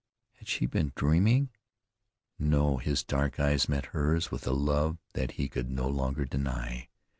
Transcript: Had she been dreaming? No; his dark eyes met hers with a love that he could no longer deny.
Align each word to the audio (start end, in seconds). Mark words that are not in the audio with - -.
Had 0.37 0.47
she 0.47 0.65
been 0.65 0.93
dreaming? 0.95 1.51
No; 2.39 2.77
his 2.77 3.03
dark 3.03 3.39
eyes 3.39 3.69
met 3.69 3.85
hers 3.93 4.31
with 4.31 4.47
a 4.47 4.51
love 4.51 4.97
that 5.13 5.33
he 5.33 5.47
could 5.47 5.69
no 5.69 5.87
longer 5.87 6.25
deny. 6.25 6.89